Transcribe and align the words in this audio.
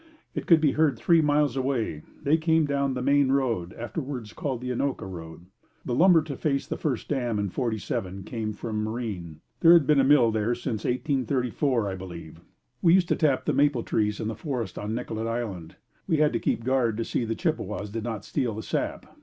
It 0.33 0.47
could 0.47 0.59
be 0.59 0.71
heard 0.71 0.97
three 0.97 1.21
miles 1.21 1.55
away. 1.55 2.01
They 2.23 2.35
came 2.35 2.65
down 2.65 2.95
the 2.95 3.03
Main 3.03 3.31
Road, 3.31 3.71
afterwards 3.73 4.33
called 4.33 4.59
the 4.61 4.71
Anoka 4.71 5.05
road. 5.07 5.45
The 5.85 5.93
lumber 5.93 6.23
to 6.23 6.35
face 6.35 6.65
the 6.65 6.75
first 6.75 7.07
dam 7.07 7.37
in 7.37 7.49
'47 7.51 8.23
came 8.23 8.51
from 8.53 8.83
Marine. 8.83 9.41
There 9.59 9.73
had 9.73 9.85
been 9.85 9.99
a 9.99 10.03
mill 10.03 10.31
there 10.31 10.55
since 10.55 10.85
1834, 10.85 11.87
I 11.87 11.93
believe. 11.93 12.41
We 12.81 12.95
used 12.95 13.09
to 13.09 13.15
tap 13.15 13.45
the 13.45 13.53
maple 13.53 13.83
trees 13.83 14.19
in 14.19 14.27
the 14.27 14.33
forest 14.33 14.79
on 14.79 14.95
Nicollet 14.95 15.27
Island. 15.27 15.75
We 16.07 16.17
had 16.17 16.33
to 16.33 16.39
keep 16.39 16.63
guard 16.63 16.97
to 16.97 17.05
see 17.05 17.19
that 17.19 17.27
the 17.27 17.35
Chippewas 17.35 17.91
did 17.91 18.03
not 18.03 18.25
steal 18.25 18.55
the 18.55 18.63
sap. 18.63 19.05